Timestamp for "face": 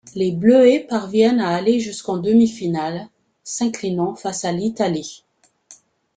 4.15-4.45